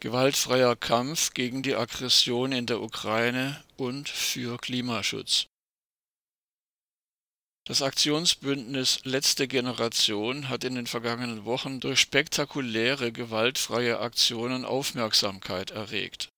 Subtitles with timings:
[0.00, 5.46] gewaltfreier Kampf gegen die Aggression in der Ukraine und für Klimaschutz.
[7.66, 16.30] Das Aktionsbündnis Letzte Generation hat in den vergangenen Wochen durch spektakuläre gewaltfreie Aktionen Aufmerksamkeit erregt.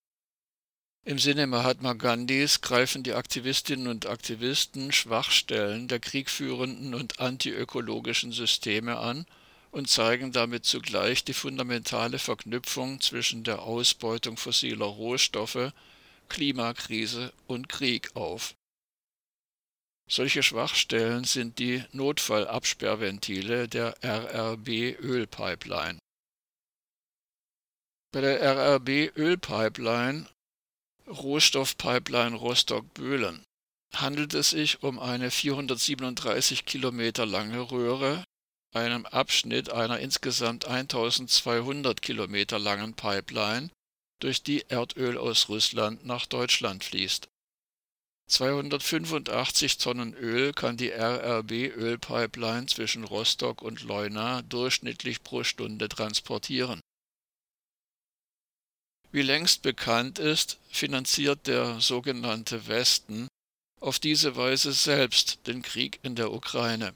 [1.05, 8.97] Im Sinne Mahatma Gandhis greifen die Aktivistinnen und Aktivisten Schwachstellen der kriegführenden und antiökologischen Systeme
[8.97, 9.25] an
[9.73, 15.73] und zeigen damit zugleich die fundamentale Verknüpfung zwischen der Ausbeutung fossiler Rohstoffe,
[16.29, 18.55] Klimakrise und Krieg auf
[20.07, 25.97] solche Schwachstellen sind die Notfallabsperrventile der RRB-Ölpipeline.
[28.11, 30.27] Bei der RRB-Ölpipeline
[31.07, 33.43] Rohstoffpipeline Rostock-Böhlen
[33.95, 38.23] handelt es sich um eine 437 Kilometer lange Röhre,
[38.73, 43.69] einem Abschnitt einer insgesamt 1200 Kilometer langen Pipeline,
[44.19, 47.27] durch die Erdöl aus Russland nach Deutschland fließt
[48.27, 56.79] 285 Tonnen Öl kann die RRB-Ölpipeline zwischen Rostock und Leuna durchschnittlich pro Stunde transportieren.
[59.11, 63.27] Wie längst bekannt ist, finanziert der sogenannte Westen
[63.79, 66.95] auf diese Weise selbst den Krieg in der Ukraine.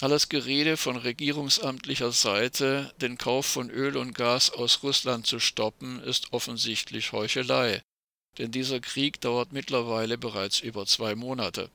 [0.00, 6.00] Alles Gerede von regierungsamtlicher Seite, den Kauf von Öl und Gas aus Russland zu stoppen,
[6.02, 7.82] ist offensichtlich Heuchelei
[8.38, 11.70] denn dieser Krieg dauert mittlerweile bereits über zwei Monate.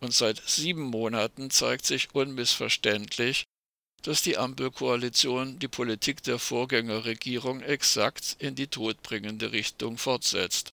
[0.00, 3.44] Und seit sieben Monaten zeigt sich unmissverständlich,
[4.02, 10.70] dass die Ampelkoalition die Politik der Vorgängerregierung exakt in die todbringende Richtung fortsetzt.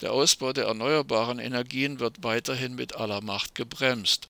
[0.00, 4.26] Der Ausbau der erneuerbaren Energien wird weiterhin mit aller Macht gebremst.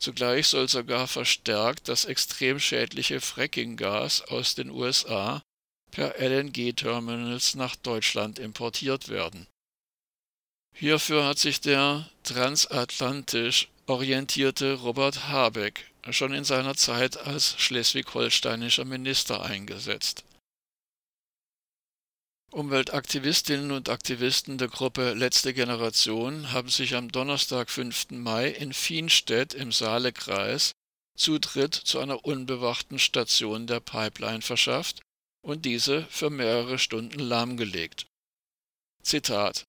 [0.00, 5.42] Zugleich soll sogar verstärkt das extrem schädliche Frackinggas aus den USA
[5.90, 9.46] per LNG-Terminals nach Deutschland importiert werden.
[10.74, 19.42] Hierfür hat sich der transatlantisch orientierte Robert Habeck schon in seiner Zeit als schleswig-holsteinischer Minister
[19.42, 20.24] eingesetzt.
[22.52, 28.10] Umweltaktivistinnen und Aktivisten der Gruppe Letzte Generation haben sich am Donnerstag, 5.
[28.10, 30.72] Mai in Fienstedt im Saalekreis
[31.16, 35.00] Zutritt zu einer unbewachten Station der Pipeline verschafft
[35.46, 38.06] und diese für mehrere Stunden lahmgelegt.
[39.00, 39.64] Zitat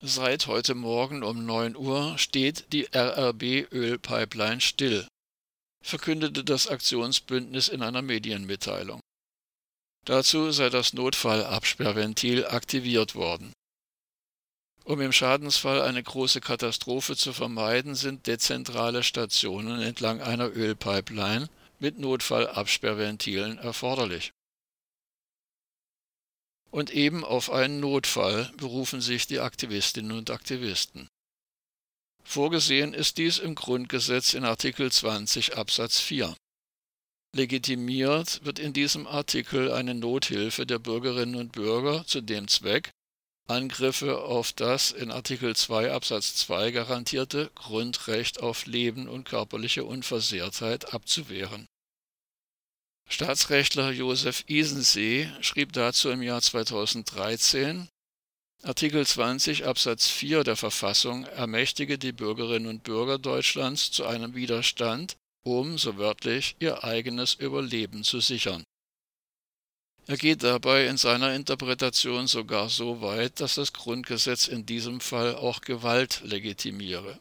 [0.00, 5.08] Seit heute Morgen um 9 Uhr steht die RRB-Ölpipeline still,
[5.82, 9.00] verkündete das Aktionsbündnis in einer Medienmitteilung.
[10.04, 13.52] Dazu sei das Notfallabsperrventil aktiviert worden.
[14.84, 21.48] Um im Schadensfall eine große Katastrophe zu vermeiden, sind dezentrale Stationen entlang einer Ölpipeline
[21.78, 24.32] mit Notfallabsperrventilen erforderlich
[26.74, 31.06] und eben auf einen Notfall berufen sich die Aktivistinnen und Aktivisten.
[32.24, 36.34] Vorgesehen ist dies im Grundgesetz in Artikel 20 Absatz 4.
[37.34, 42.92] Legitimiert wird in diesem Artikel eine Nothilfe der Bürgerinnen und Bürger zu dem Zweck,
[43.48, 50.94] Angriffe auf das in Artikel 2 Absatz 2 garantierte Grundrecht auf Leben und körperliche Unversehrtheit
[50.94, 51.66] abzuwehren.
[53.10, 57.88] Staatsrechtler Josef Isensee schrieb dazu im Jahr 2013,
[58.62, 65.16] Artikel 20 Absatz 4 der Verfassung ermächtige die Bürgerinnen und Bürger Deutschlands zu einem Widerstand,
[65.44, 68.64] um, so wörtlich, ihr eigenes Überleben zu sichern.
[70.06, 75.34] Er geht dabei in seiner Interpretation sogar so weit, dass das Grundgesetz in diesem Fall
[75.34, 77.20] auch Gewalt legitimiere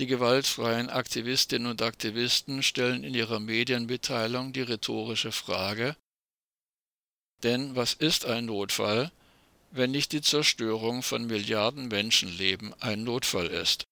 [0.00, 5.94] die gewaltfreien Aktivistinnen und Aktivisten stellen in ihrer Medienmitteilung die rhetorische Frage,
[7.42, 9.12] denn was ist ein Notfall,
[9.70, 13.84] wenn nicht die Zerstörung von Milliarden Menschenleben ein Notfall ist?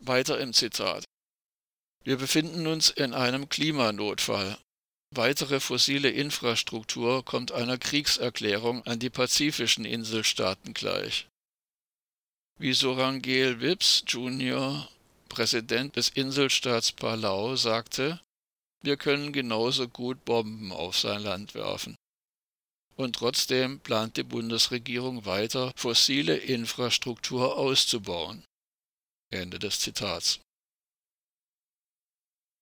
[0.00, 1.04] Weiter im Zitat.
[2.04, 4.58] Wir befinden uns in einem Klimanotfall.
[5.14, 11.26] Weitere fossile Infrastruktur kommt einer Kriegserklärung an die pazifischen Inselstaaten gleich
[12.60, 14.86] wie Sorangel Wips Jr.,
[15.30, 18.20] Präsident des Inselstaats Palau, sagte,
[18.82, 21.96] wir können genauso gut Bomben auf sein Land werfen.
[22.96, 28.44] Und trotzdem plant die Bundesregierung weiter, fossile Infrastruktur auszubauen.
[29.30, 30.40] Ende des Zitats.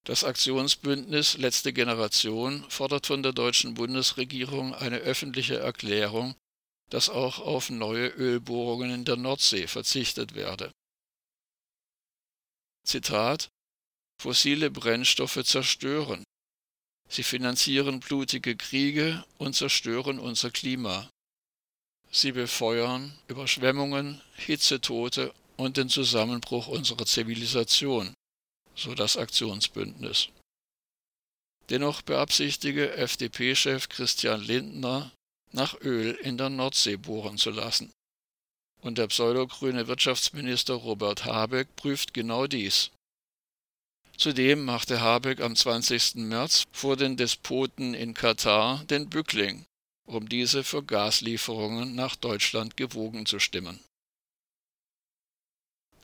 [0.09, 6.35] Das Aktionsbündnis Letzte Generation fordert von der deutschen Bundesregierung eine öffentliche Erklärung
[6.91, 10.73] dass auch auf neue Ölbohrungen in der Nordsee verzichtet werde.
[12.85, 13.51] Zitat
[14.21, 16.25] Fossile Brennstoffe zerstören.
[17.09, 21.09] Sie finanzieren blutige Kriege und zerstören unser Klima.
[22.11, 28.15] Sie befeuern Überschwemmungen, Hitzetote und den Zusammenbruch unserer Zivilisation,
[28.79, 30.29] so das Aktionsbündnis.
[31.69, 35.13] Dennoch beabsichtige FDP-Chef Christian Lindner,
[35.53, 37.91] nach Öl in der Nordsee bohren zu lassen.
[38.81, 42.91] Und der pseudogrüne Wirtschaftsminister Robert Habeck prüft genau dies.
[44.17, 46.17] Zudem machte Habeck am 20.
[46.17, 49.65] März vor den Despoten in Katar den Bückling,
[50.07, 53.81] um diese für Gaslieferungen nach Deutschland gewogen zu stimmen.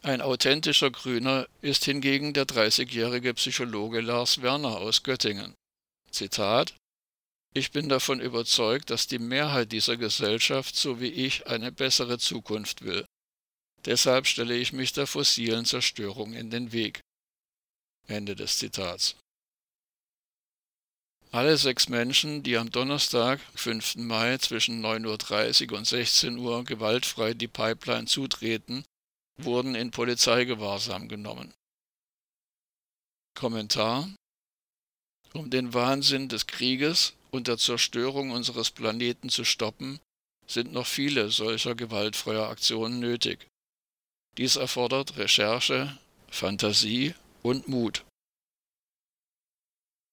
[0.04, 5.54] Ein authentischer Grüner ist hingegen der 30-jährige Psychologe Lars Werner aus Göttingen.
[6.10, 6.76] Zitat
[7.54, 12.82] Ich bin davon überzeugt, dass die Mehrheit dieser Gesellschaft so wie ich eine bessere Zukunft
[12.82, 13.06] will.
[13.86, 17.00] Deshalb stelle ich mich der fossilen Zerstörung in den Weg.
[18.06, 19.16] Ende des Zitats.
[21.30, 23.96] Alle sechs Menschen, die am Donnerstag, 5.
[23.96, 28.84] Mai zwischen 9.30 Uhr und 16 Uhr gewaltfrei die Pipeline zutreten,
[29.36, 31.52] wurden in Polizeigewahrsam genommen.
[33.34, 34.08] Kommentar
[35.32, 39.98] Um den Wahnsinn des Krieges und der Zerstörung unseres Planeten zu stoppen,
[40.46, 43.48] sind noch viele solcher gewaltfreier Aktionen nötig.
[44.36, 45.98] Dies erfordert Recherche,
[46.31, 48.04] Fantasie und Mut.